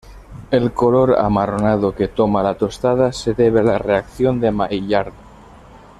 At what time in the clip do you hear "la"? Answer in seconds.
2.41-2.55, 3.63-3.77